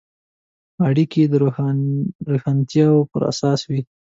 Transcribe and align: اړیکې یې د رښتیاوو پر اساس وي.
اړیکې 0.87 1.17
یې 1.23 1.27
د 1.31 1.33
رښتیاوو 2.31 3.09
پر 3.11 3.21
اساس 3.31 3.59
وي. 3.69 3.81